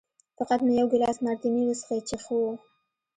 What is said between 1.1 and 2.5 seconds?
مارتیني وڅښی چې ښه و.